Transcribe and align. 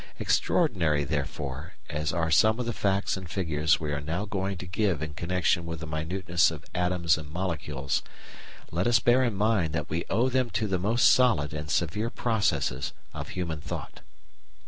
Extraordinary, 0.17 1.03
therefore, 1.03 1.73
as 1.87 2.11
are 2.11 2.31
some 2.31 2.59
of 2.59 2.65
the 2.65 2.73
facts 2.73 3.15
and 3.15 3.29
figures 3.29 3.79
we 3.79 3.91
are 3.93 4.01
now 4.01 4.25
going 4.25 4.57
to 4.57 4.65
give 4.65 5.03
in 5.03 5.13
connection 5.13 5.63
with 5.63 5.79
the 5.79 5.85
minuteness 5.85 6.49
of 6.49 6.65
atoms 6.73 7.19
and 7.19 7.29
molecules, 7.29 8.01
let 8.71 8.87
us 8.87 8.97
bear 8.97 9.23
in 9.23 9.35
mind 9.35 9.73
that 9.73 9.91
we 9.91 10.03
owe 10.09 10.27
them 10.27 10.49
to 10.49 10.65
the 10.65 10.79
most 10.79 11.07
solid 11.07 11.53
and 11.53 11.69
severe 11.69 12.09
processes 12.09 12.93
of 13.13 13.29
human 13.29 13.61
thought. 13.61 13.99